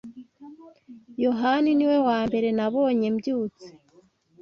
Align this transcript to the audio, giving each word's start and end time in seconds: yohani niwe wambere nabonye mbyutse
yohani 1.23 1.69
niwe 1.77 1.97
wambere 2.07 2.47
nabonye 2.57 3.07
mbyutse 3.15 3.67